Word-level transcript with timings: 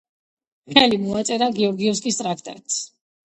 ხელი 0.77 0.97
მოაწერა 1.03 1.49
გეორგიევსკის 1.59 2.19
ტრაქტატს. 2.21 2.81